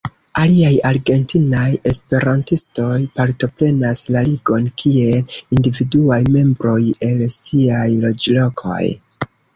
Aliaj 0.43 0.69
argentinaj 0.91 1.65
esperantistoj 1.91 2.95
partoprenas 3.19 4.01
la 4.17 4.23
Ligon 4.29 4.65
kiel 4.85 5.37
individuaj 5.59 6.19
membroj, 6.39 6.77
el 7.11 7.23
siaj 7.37 7.87
loĝlokoj. 8.07 8.85